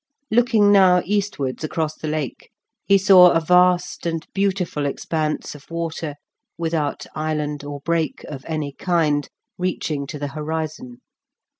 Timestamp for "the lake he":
1.93-2.97